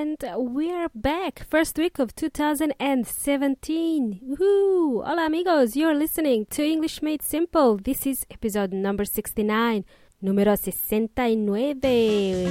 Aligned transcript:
and 0.00 0.16
we're 0.34 0.88
back. 0.94 1.44
First 1.50 1.76
week 1.76 1.98
of 1.98 2.14
2017. 2.14 4.20
Woohoo! 4.26 5.04
Hola 5.04 5.26
amigos, 5.26 5.76
you're 5.76 5.94
listening 5.94 6.46
to 6.46 6.64
English 6.64 7.02
Made 7.02 7.20
Simple. 7.20 7.76
This 7.76 8.06
is 8.06 8.24
episode 8.30 8.72
number 8.72 9.04
69. 9.04 9.84
Número 10.24 10.58
69. 10.58 11.46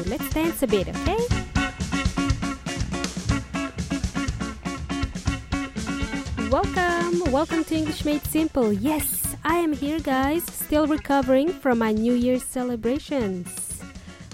Let's 0.05 0.29
dance 0.29 0.61
a 0.61 0.67
bit, 0.67 0.89
okay? 0.89 1.17
Welcome, 6.51 7.31
welcome 7.31 7.63
to 7.63 7.75
English 7.75 8.05
Made 8.05 8.23
Simple. 8.25 8.71
Yes, 8.71 9.35
I 9.43 9.55
am 9.55 9.73
here, 9.73 9.99
guys, 9.99 10.43
still 10.43 10.85
recovering 10.85 11.49
from 11.49 11.79
my 11.79 11.93
New 11.93 12.13
Year's 12.13 12.43
celebrations. 12.43 13.68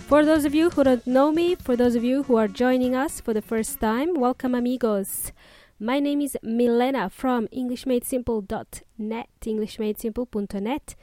For 0.07 0.23
those 0.23 0.45
of 0.45 0.53
you 0.53 0.69
who 0.69 0.83
don't 0.83 1.07
know 1.07 1.31
me, 1.31 1.55
for 1.55 1.75
those 1.75 1.95
of 1.95 2.03
you 2.03 2.21
who 2.21 2.35
are 2.35 2.47
joining 2.47 2.95
us 2.95 3.19
for 3.19 3.33
the 3.33 3.41
first 3.41 3.79
time, 3.79 4.13
welcome, 4.13 4.53
amigos. 4.53 5.31
My 5.79 5.99
name 5.99 6.21
is 6.21 6.37
Milena 6.43 7.09
from 7.09 7.47
EnglishMadeSimple.net, 7.47 9.29
EnglishMadeSimple.net, 9.41 10.95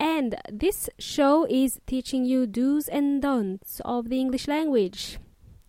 and 0.00 0.36
this 0.50 0.88
show 0.98 1.46
is 1.50 1.80
teaching 1.86 2.24
you 2.24 2.46
do's 2.46 2.88
and 2.88 3.20
don'ts 3.20 3.82
of 3.84 4.08
the 4.08 4.18
English 4.18 4.48
language. 4.48 5.18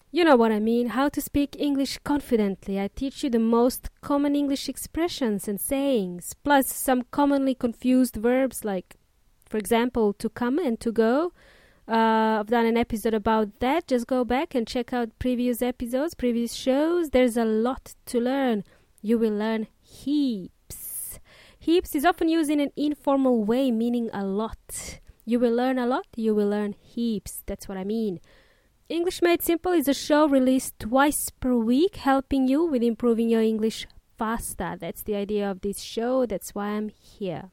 You 0.10 0.24
know 0.24 0.38
what 0.38 0.54
I 0.54 0.60
mean, 0.60 0.88
how 0.88 1.10
to 1.10 1.20
speak 1.20 1.58
English 1.60 1.98
confidently. 2.06 2.80
I 2.80 2.88
teach 2.88 3.22
you 3.22 3.30
the 3.30 3.38
most 3.38 3.90
common 4.00 4.34
English 4.34 4.70
expressions 4.70 5.50
and 5.50 5.60
sayings, 5.60 6.36
plus 6.42 6.68
some 6.68 7.02
commonly 7.12 7.54
confused 7.54 8.16
verbs 8.16 8.64
like, 8.64 8.96
for 9.46 9.58
example, 9.58 10.14
to 10.14 10.30
come 10.30 10.58
and 10.58 10.80
to 10.80 10.94
go. 10.94 11.34
Uh, 11.88 12.40
I've 12.40 12.48
done 12.48 12.66
an 12.66 12.76
episode 12.76 13.14
about 13.14 13.60
that. 13.60 13.88
Just 13.88 14.08
go 14.08 14.26
back 14.26 14.54
and 14.54 14.68
check 14.68 14.92
out 14.92 15.18
previous 15.20 15.62
episodes, 15.62 16.14
previous 16.16 16.54
shows. 16.54 17.12
There's 17.12 17.38
a 17.38 17.46
lot 17.46 17.96
to 18.08 18.20
learn. 18.20 18.66
You 19.02 19.18
will 19.18 19.34
learn 19.34 19.68
heaps. 19.82 21.20
Heaps 21.58 21.96
is 21.96 22.04
often 22.04 22.28
used 22.28 22.50
in 22.50 22.60
an 22.60 22.72
informal 22.76 23.44
way, 23.44 23.72
meaning 23.72 24.10
a 24.14 24.26
lot. 24.26 25.00
You 25.26 25.40
will 25.40 25.54
learn 25.54 25.78
a 25.78 25.86
lot, 25.86 26.08
you 26.16 26.34
will 26.34 26.48
learn 26.48 26.74
heaps. 26.80 27.44
That's 27.46 27.68
what 27.68 27.78
I 27.78 27.84
mean. 27.84 28.20
English 28.90 29.22
Made 29.22 29.42
Simple 29.42 29.74
is 29.74 29.90
a 29.90 29.94
show 29.94 30.28
released 30.28 30.80
twice 30.80 31.30
per 31.30 31.54
week, 31.54 31.98
helping 31.98 32.48
you 32.48 32.64
with 32.64 32.82
improving 32.82 33.30
your 33.30 33.42
English 33.42 33.86
faster. 34.18 34.78
That's 34.80 35.04
the 35.04 35.16
idea 35.16 35.52
of 35.52 35.62
this 35.62 35.82
show. 35.82 36.26
That's 36.26 36.56
why 36.56 36.68
I'm 36.68 36.90
here. 36.90 37.52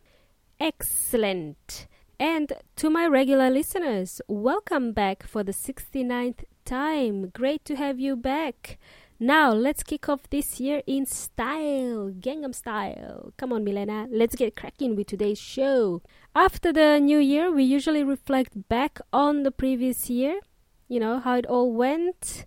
Excellent. 0.61 1.89
And 2.25 2.55
to 2.77 2.89
my 2.89 3.07
regular 3.07 3.51
listeners, 3.51 4.23
welcome 4.29 4.93
back 4.93 5.25
for 5.25 5.45
the 5.45 5.53
69th 5.53 6.45
time. 6.65 7.29
Great 7.29 7.67
to 7.67 7.77
have 7.77 8.01
you 8.01 8.17
back. 8.17 8.79
Now, 9.21 9.53
let's 9.53 9.83
kick 9.83 10.09
off 10.09 10.31
this 10.31 10.59
year 10.59 10.81
in 10.87 11.05
style, 11.05 12.11
Gangnam 12.19 12.55
style. 12.55 13.35
Come 13.37 13.53
on, 13.53 13.63
Milena, 13.63 14.07
let's 14.11 14.37
get 14.37 14.57
cracking 14.57 14.97
with 14.97 15.09
today's 15.09 15.39
show. 15.39 16.01
After 16.35 16.73
the 16.73 16.99
new 16.99 17.19
year, 17.19 17.53
we 17.53 17.63
usually 17.63 18.03
reflect 18.03 18.71
back 18.71 19.01
on 19.13 19.43
the 19.43 19.51
previous 19.51 20.09
year 20.09 20.41
you 20.89 21.01
know 21.01 21.19
how 21.19 21.37
it 21.37 21.47
all 21.47 21.73
went 21.73 22.47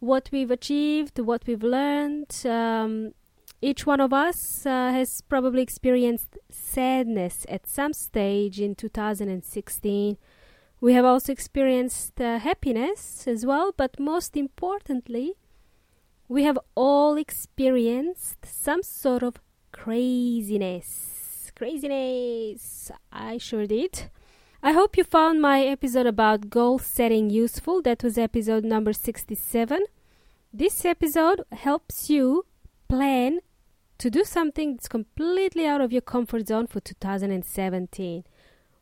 what 0.00 0.28
we've 0.32 0.50
achieved 0.50 1.18
what 1.18 1.46
we've 1.46 1.62
learned 1.62 2.32
um, 2.44 3.12
each 3.62 3.86
one 3.86 4.00
of 4.00 4.12
us 4.12 4.66
uh, 4.66 4.90
has 4.92 5.22
probably 5.22 5.62
experienced 5.62 6.36
sadness 6.50 7.46
at 7.48 7.66
some 7.66 7.92
stage 7.92 8.60
in 8.60 8.74
2016 8.74 10.18
we 10.80 10.92
have 10.92 11.04
also 11.04 11.32
experienced 11.32 12.20
uh, 12.20 12.38
happiness 12.38 13.26
as 13.26 13.46
well 13.46 13.72
but 13.76 13.98
most 13.98 14.36
importantly 14.36 15.34
we 16.28 16.42
have 16.42 16.58
all 16.74 17.16
experienced 17.16 18.44
some 18.44 18.82
sort 18.82 19.22
of 19.22 19.36
craziness 19.72 21.50
craziness 21.56 22.90
i 23.10 23.38
sure 23.38 23.66
did 23.66 24.10
I 24.62 24.72
hope 24.72 24.96
you 24.96 25.04
found 25.04 25.40
my 25.40 25.62
episode 25.62 26.06
about 26.06 26.50
goal 26.50 26.80
setting 26.80 27.30
useful. 27.30 27.82
That 27.82 28.02
was 28.02 28.18
episode 28.18 28.64
number 28.64 28.92
67. 28.92 29.84
This 30.52 30.84
episode 30.84 31.44
helps 31.52 32.10
you 32.10 32.46
plan 32.88 33.38
to 33.98 34.10
do 34.10 34.24
something 34.24 34.74
that's 34.74 34.88
completely 34.88 35.66
out 35.66 35.80
of 35.80 35.92
your 35.92 36.02
comfort 36.02 36.48
zone 36.48 36.66
for 36.66 36.80
2017. 36.80 38.24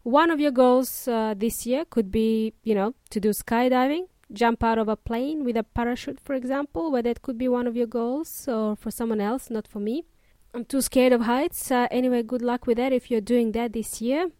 One 0.03 0.31
of 0.31 0.41
your 0.41 0.51
goals 0.51 1.09
uh, 1.09 1.35
this 1.37 1.67
year 1.67 1.85
could 1.85 2.11
be, 2.11 2.53
you 2.63 2.75
know, 2.75 2.95
to 3.11 3.21
do 3.21 3.31
skydiving, 3.31 4.09
jump 4.33 4.63
out 4.63 4.79
of 4.79 4.89
a 4.89 4.97
plane 4.97 5.45
with 5.45 5.57
a 5.57 5.63
parachute, 5.63 6.21
for 6.21 6.35
example, 6.35 6.91
where 6.91 7.03
that 7.03 7.23
could 7.23 7.39
be 7.39 7.49
one 7.49 7.67
of 7.67 7.77
your 7.77 7.87
goals, 7.87 8.47
or 8.49 8.77
for 8.77 8.91
someone 8.91 9.21
else, 9.21 9.51
not 9.51 9.67
for 9.67 9.79
me. 9.79 10.05
I'm 10.53 10.65
too 10.65 10.83
scared 10.83 11.13
of 11.13 11.23
heights. 11.23 11.71
Uh, 11.71 11.89
anyway, 11.91 12.23
good 12.23 12.43
luck 12.43 12.67
with 12.67 12.77
that 12.77 12.93
if 12.93 13.11
you're 13.11 13.21
doing 13.21 13.53
that 13.53 13.73
this 13.73 14.01
year. 14.01 14.31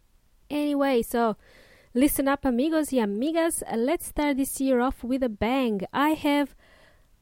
Anyway, 0.49 1.01
so 1.01 1.35
listen 1.93 2.27
up, 2.27 2.45
amigos 2.45 2.93
y 2.93 2.99
amigas. 2.99 3.63
Let's 3.75 4.07
start 4.07 4.37
this 4.37 4.61
year 4.61 4.79
off 4.79 5.03
with 5.03 5.23
a 5.23 5.29
bang. 5.29 5.81
I 5.91 6.09
have 6.09 6.55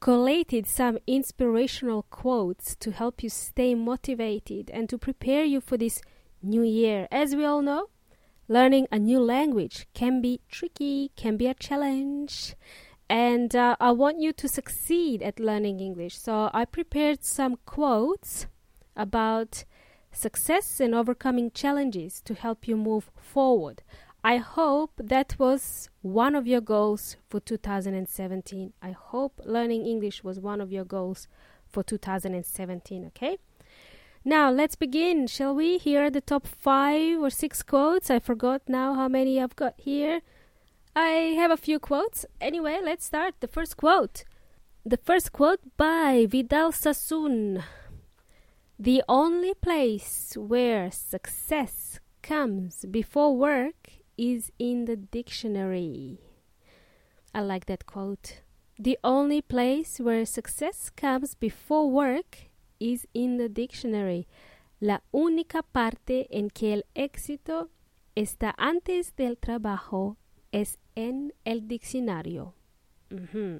collated 0.03 0.67
some 0.67 0.97
inspirational 1.07 2.03
quotes 2.09 2.75
to 2.75 2.91
help 2.91 3.23
you 3.23 3.29
stay 3.29 3.73
motivated 3.73 4.69
and 4.69 4.89
to 4.89 4.97
prepare 4.97 5.45
you 5.45 5.61
for 5.61 5.77
this 5.77 6.01
new 6.41 6.61
year. 6.61 7.07
As 7.09 7.37
we 7.37 7.45
all 7.45 7.61
know, 7.61 7.87
learning 8.49 8.85
a 8.91 8.99
new 8.99 9.21
language 9.21 9.87
can 9.93 10.19
be 10.19 10.41
tricky, 10.49 11.13
can 11.15 11.37
be 11.37 11.47
a 11.47 11.53
challenge. 11.53 12.53
And 13.07 13.55
uh, 13.55 13.77
I 13.79 13.91
want 13.91 14.19
you 14.19 14.33
to 14.33 14.47
succeed 14.49 15.23
at 15.23 15.39
learning 15.39 15.79
English. 15.79 16.19
So 16.19 16.49
I 16.53 16.65
prepared 16.65 17.23
some 17.23 17.55
quotes 17.65 18.47
about 18.97 19.63
success 20.11 20.81
and 20.81 20.93
overcoming 20.93 21.49
challenges 21.51 22.19
to 22.25 22.33
help 22.33 22.67
you 22.67 22.75
move 22.75 23.09
forward. 23.15 23.83
I 24.25 24.37
hope 24.37 24.91
that 24.97 25.35
was 25.37 25.89
one 26.01 26.33
of 26.33 26.47
your 26.47 26.61
goals 26.61 27.17
for 27.29 27.41
2017. 27.41 28.71
I 28.81 28.91
hope 28.91 29.41
learning 29.43 29.85
English 29.85 30.23
was 30.23 30.39
one 30.39 30.61
of 30.61 30.71
your 30.71 30.85
goals 30.85 31.27
for 31.67 31.83
2017, 31.83 33.05
okay? 33.07 33.37
Now, 34.23 34.49
let's 34.49 34.77
begin, 34.77 35.27
shall 35.27 35.53
we? 35.53 35.77
Here 35.77 36.05
are 36.05 36.09
the 36.09 36.21
top 36.21 36.47
five 36.47 37.19
or 37.19 37.29
six 37.29 37.61
quotes. 37.61 38.09
I 38.09 38.19
forgot 38.19 38.61
now 38.65 38.93
how 38.93 39.09
many 39.09 39.41
I've 39.41 39.57
got 39.57 39.73
here. 39.75 40.21
I 40.95 41.35
have 41.35 41.51
a 41.51 41.57
few 41.57 41.77
quotes. 41.77 42.25
Anyway, 42.39 42.79
let's 42.81 43.03
start. 43.03 43.35
The 43.41 43.49
first 43.49 43.75
quote. 43.75 44.23
The 44.85 44.95
first 44.95 45.33
quote 45.33 45.59
by 45.75 46.27
Vidal 46.29 46.71
Sassoon. 46.71 47.61
The 48.79 49.03
only 49.09 49.53
place 49.53 50.37
where 50.37 50.89
success 50.91 51.99
comes 52.21 52.85
before 52.89 53.35
work 53.35 53.82
is 54.23 54.53
in 54.57 54.85
the 54.85 54.95
dictionary. 54.95 56.17
I 57.35 57.41
like 57.41 57.65
that 57.65 57.85
quote. 57.85 58.41
The 58.79 58.97
only 59.03 59.41
place 59.41 59.99
where 59.99 60.25
success 60.25 60.89
comes 60.89 61.35
before 61.35 61.89
work 61.89 62.49
is 62.79 63.05
in 63.13 63.35
the 63.35 63.49
dictionary. 63.49 64.27
La 64.79 64.99
única 65.13 65.61
parte 65.61 66.27
en 66.31 66.49
que 66.49 66.71
el 66.71 66.83
éxito 66.95 67.67
está 68.15 68.53
antes 68.57 69.11
del 69.17 69.35
trabajo 69.35 70.15
es 70.53 70.77
en 70.95 71.33
el 71.45 71.67
diccionario. 71.67 72.53
Mm-hmm. 73.11 73.59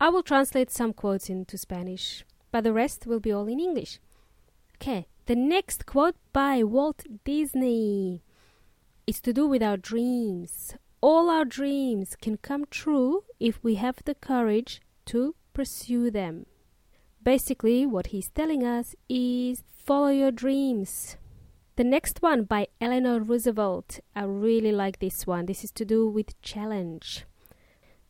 I 0.00 0.08
will 0.08 0.22
translate 0.22 0.70
some 0.70 0.92
quotes 0.92 1.28
into 1.28 1.58
Spanish 1.58 2.24
but 2.52 2.62
the 2.62 2.72
rest 2.72 3.08
will 3.08 3.20
be 3.20 3.32
all 3.32 3.48
in 3.48 3.58
English. 3.58 3.98
Okay, 4.76 5.08
the 5.26 5.34
next 5.34 5.84
quote 5.84 6.14
by 6.32 6.62
Walt 6.62 7.02
Disney 7.24 8.22
is 9.08 9.22
to 9.22 9.32
do 9.32 9.46
with 9.46 9.62
our 9.62 9.78
dreams. 9.78 10.74
All 11.00 11.30
our 11.30 11.46
dreams 11.46 12.14
can 12.20 12.36
come 12.36 12.66
true 12.70 13.24
if 13.40 13.58
we 13.64 13.76
have 13.76 13.96
the 14.04 14.14
courage 14.14 14.82
to 15.06 15.34
pursue 15.54 16.10
them. 16.10 16.44
Basically, 17.22 17.86
what 17.86 18.08
he's 18.08 18.28
telling 18.28 18.66
us 18.66 18.94
is 19.08 19.64
follow 19.86 20.10
your 20.10 20.30
dreams. 20.30 21.16
The 21.76 21.84
next 21.84 22.20
one 22.20 22.42
by 22.42 22.66
Eleanor 22.82 23.20
Roosevelt. 23.20 24.00
I 24.14 24.24
really 24.24 24.72
like 24.72 24.98
this 24.98 25.26
one. 25.26 25.46
This 25.46 25.64
is 25.64 25.72
to 25.72 25.86
do 25.86 26.06
with 26.06 26.40
challenge. 26.42 27.24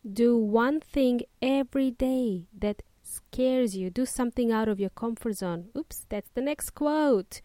Do 0.03 0.35
one 0.35 0.81
thing 0.81 1.21
every 1.41 1.91
day 1.91 2.47
that 2.57 2.83
scares 3.03 3.73
you. 3.77 3.89
Do 3.89 4.05
something 4.05 4.51
out 4.51 4.67
of 4.67 4.81
your 4.81 4.89
comfort 4.89 5.37
zone. 5.37 5.69
Oops, 5.77 6.05
that's 6.09 6.31
the 6.31 6.41
next 6.41 6.71
quote. 6.71 7.39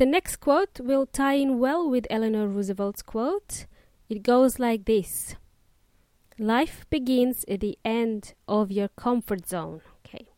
The 0.00 0.06
next 0.06 0.36
quote 0.36 0.80
will 0.80 1.04
tie 1.04 1.34
in 1.34 1.58
well 1.58 1.86
with 1.86 2.06
Eleanor 2.08 2.48
Roosevelt's 2.48 3.02
quote. 3.02 3.66
It 4.08 4.22
goes 4.22 4.58
like 4.58 4.86
this 4.86 5.34
Life 6.38 6.86
begins 6.88 7.44
at 7.46 7.60
the 7.60 7.78
end 7.84 8.32
of 8.48 8.72
your 8.72 8.88
comfort 8.88 9.46
zone. 9.46 9.82
Okay. 9.98 10.28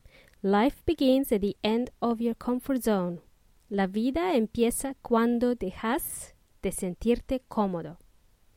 Life 0.43 0.85
begins 0.85 1.31
at 1.31 1.43
the 1.43 1.57
end 1.63 1.91
of 2.03 2.21
your 2.21 2.35
comfort 2.35 2.83
zone. 2.83 3.21
La 3.71 3.87
vida 3.87 4.35
empieza 4.35 4.97
cuando 5.01 5.55
dejas 5.55 6.33
de 6.61 6.73
sentirte 6.73 7.43
cómodo. 7.49 7.99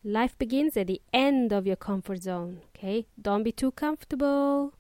Life 0.04 0.36
begins 0.40 0.76
at 0.76 0.88
the 0.88 1.04
end 1.14 1.54
of 1.54 1.68
your 1.68 1.78
comfort 1.78 2.24
zone, 2.24 2.62
okay? 2.70 3.06
Don't 3.22 3.44
be 3.44 3.52
too 3.52 3.70
comfortable. 3.70 4.74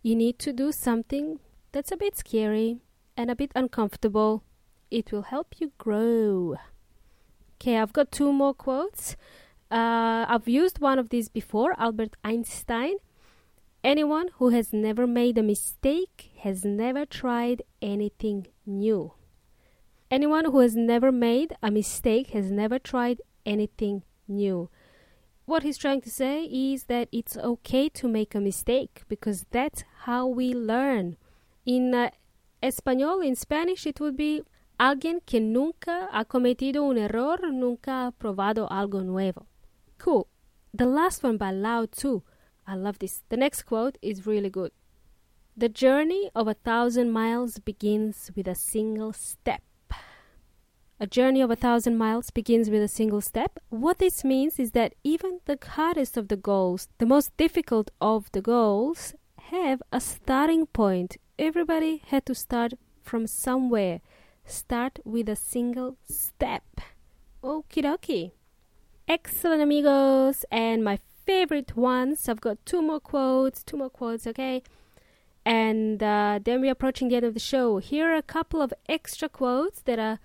You 0.00 0.14
need 0.14 0.38
to 0.38 0.52
do 0.52 0.70
something 0.70 1.40
that's 1.72 1.90
a 1.90 1.96
bit 1.96 2.16
scary 2.16 2.82
and 3.16 3.32
a 3.32 3.34
bit 3.34 3.50
uncomfortable. 3.56 4.44
It 4.92 5.10
will 5.10 5.22
help 5.22 5.54
you 5.58 5.72
grow. 5.78 6.56
Okay, 7.54 7.78
I've 7.78 7.94
got 7.94 8.12
two 8.12 8.30
more 8.30 8.52
quotes. 8.52 9.16
Uh, 9.70 10.26
I've 10.28 10.46
used 10.46 10.80
one 10.80 10.98
of 10.98 11.08
these 11.08 11.30
before, 11.30 11.74
Albert 11.78 12.14
Einstein. 12.22 12.96
Anyone 13.82 14.28
who 14.36 14.50
has 14.50 14.70
never 14.70 15.06
made 15.06 15.38
a 15.38 15.42
mistake 15.42 16.32
has 16.40 16.62
never 16.62 17.06
tried 17.06 17.62
anything 17.80 18.48
new. 18.66 19.14
Anyone 20.10 20.44
who 20.52 20.58
has 20.58 20.76
never 20.76 21.10
made 21.10 21.56
a 21.62 21.70
mistake 21.70 22.28
has 22.36 22.50
never 22.50 22.78
tried 22.78 23.22
anything 23.46 24.02
new. 24.28 24.68
What 25.46 25.62
he's 25.62 25.78
trying 25.78 26.02
to 26.02 26.10
say 26.10 26.44
is 26.44 26.84
that 26.84 27.08
it's 27.10 27.38
okay 27.38 27.88
to 27.88 28.08
make 28.08 28.34
a 28.34 28.40
mistake 28.40 29.04
because 29.08 29.46
that's 29.50 29.84
how 30.04 30.26
we 30.26 30.52
learn. 30.52 31.16
In 31.64 31.94
uh, 31.94 32.10
Espanol, 32.62 33.20
in 33.20 33.34
Spanish, 33.36 33.86
it 33.86 33.98
would 33.98 34.18
be 34.18 34.42
alguien 34.78 35.20
que 35.24 35.40
nunca 35.40 36.08
ha 36.12 36.24
cometido 36.24 36.84
un 36.84 36.98
error, 36.98 37.52
nunca 37.52 38.06
ha 38.06 38.10
probado 38.12 38.68
algo 38.70 39.02
nuevo. 39.02 39.46
Cool. 39.98 40.26
The 40.74 40.86
last 40.86 41.22
one 41.22 41.36
by 41.36 41.52
Lao 41.52 41.86
Tzu. 41.86 42.22
I 42.66 42.76
love 42.76 42.98
this. 42.98 43.22
The 43.28 43.36
next 43.36 43.62
quote 43.64 43.98
is 44.00 44.26
really 44.26 44.50
good. 44.50 44.72
The 45.56 45.68
journey 45.68 46.30
of 46.34 46.48
a 46.48 46.54
thousand 46.54 47.12
miles 47.12 47.58
begins 47.58 48.30
with 48.34 48.48
a 48.48 48.54
single 48.54 49.12
step. 49.12 49.62
A 50.98 51.06
journey 51.06 51.40
of 51.40 51.50
a 51.50 51.56
thousand 51.56 51.98
miles 51.98 52.30
begins 52.30 52.70
with 52.70 52.80
a 52.80 52.88
single 52.88 53.20
step. 53.20 53.58
What 53.68 53.98
this 53.98 54.24
means 54.24 54.60
is 54.60 54.70
that 54.70 54.94
even 55.02 55.40
the 55.46 55.58
hardest 55.60 56.16
of 56.16 56.28
the 56.28 56.36
goals, 56.36 56.88
the 56.98 57.06
most 57.06 57.36
difficult 57.36 57.90
of 58.00 58.30
the 58.30 58.40
goals, 58.40 59.14
have 59.50 59.82
a 59.90 60.00
starting 60.00 60.66
point. 60.66 61.16
Everybody 61.38 62.02
had 62.06 62.24
to 62.26 62.34
start 62.34 62.74
from 63.02 63.26
somewhere. 63.26 64.00
Start 64.44 64.98
with 65.04 65.28
a 65.28 65.36
single 65.36 65.96
step. 66.08 66.80
Okie 67.42 67.82
dokie. 67.82 68.32
Excellent, 69.08 69.62
amigos. 69.62 70.44
And 70.50 70.84
my 70.84 70.98
favorite 71.26 71.76
ones, 71.76 72.28
I've 72.28 72.40
got 72.40 72.64
two 72.64 72.82
more 72.82 73.00
quotes, 73.00 73.62
two 73.62 73.76
more 73.76 73.90
quotes, 73.90 74.26
okay? 74.26 74.62
And 75.44 76.02
uh, 76.02 76.40
then 76.42 76.60
we're 76.60 76.72
approaching 76.72 77.08
the 77.08 77.16
end 77.16 77.26
of 77.26 77.34
the 77.34 77.40
show. 77.40 77.78
Here 77.78 78.10
are 78.10 78.16
a 78.16 78.22
couple 78.22 78.60
of 78.62 78.72
extra 78.88 79.28
quotes 79.28 79.82
that 79.82 79.98
are 79.98 80.20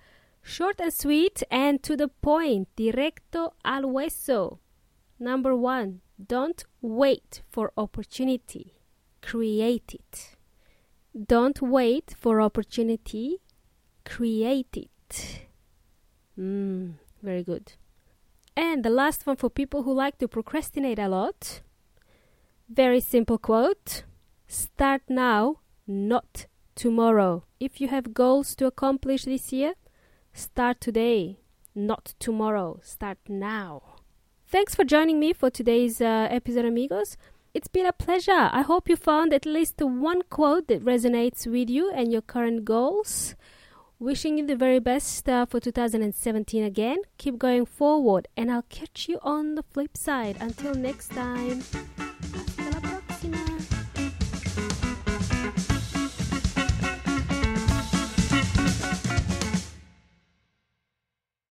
Short 0.50 0.80
and 0.80 0.92
sweet 0.92 1.42
and 1.50 1.82
to 1.82 1.94
the 1.94 2.08
point, 2.08 2.68
directo 2.74 3.52
al 3.66 3.82
hueso. 3.82 4.58
Number 5.18 5.54
one, 5.54 6.00
don't 6.26 6.64
wait 6.80 7.42
for 7.50 7.70
opportunity, 7.76 8.72
create 9.20 9.94
it. 9.94 10.36
Don't 11.14 11.60
wait 11.60 12.14
for 12.18 12.40
opportunity, 12.40 13.42
create 14.08 14.76
it. 14.76 15.46
Mm, 16.38 16.94
very 17.22 17.42
good. 17.42 17.72
And 18.56 18.84
the 18.84 18.90
last 18.90 19.26
one 19.26 19.36
for 19.36 19.50
people 19.50 19.82
who 19.82 19.92
like 19.92 20.18
to 20.18 20.28
procrastinate 20.28 20.98
a 20.98 21.08
lot. 21.08 21.60
Very 22.68 23.00
simple 23.00 23.38
quote 23.38 24.04
Start 24.46 25.02
now, 25.08 25.60
not 25.86 26.46
tomorrow. 26.74 27.44
If 27.60 27.80
you 27.80 27.88
have 27.88 28.14
goals 28.14 28.54
to 28.56 28.66
accomplish 28.66 29.24
this 29.24 29.52
year, 29.52 29.74
Start 30.38 30.80
today, 30.80 31.40
not 31.74 32.14
tomorrow. 32.20 32.78
Start 32.84 33.18
now. 33.28 33.82
Thanks 34.46 34.72
for 34.72 34.84
joining 34.84 35.18
me 35.18 35.32
for 35.32 35.50
today's 35.50 36.00
uh, 36.00 36.28
episode, 36.30 36.64
amigos. 36.64 37.16
It's 37.54 37.66
been 37.66 37.86
a 37.86 37.92
pleasure. 37.92 38.48
I 38.52 38.62
hope 38.62 38.88
you 38.88 38.94
found 38.94 39.34
at 39.34 39.44
least 39.44 39.82
one 39.82 40.22
quote 40.30 40.68
that 40.68 40.84
resonates 40.84 41.44
with 41.50 41.68
you 41.68 41.90
and 41.90 42.12
your 42.12 42.22
current 42.22 42.64
goals. 42.64 43.34
Wishing 44.00 44.38
you 44.38 44.46
the 44.46 44.54
very 44.54 44.78
best 44.78 45.28
uh, 45.28 45.44
for 45.44 45.58
2017 45.58 46.62
again. 46.62 46.98
Keep 47.18 47.36
going 47.36 47.66
forward, 47.66 48.28
and 48.36 48.48
I'll 48.48 48.62
catch 48.62 49.08
you 49.08 49.18
on 49.22 49.56
the 49.56 49.64
flip 49.64 49.96
side. 49.96 50.36
Until 50.38 50.72
next 50.72 51.08
time. 51.08 51.64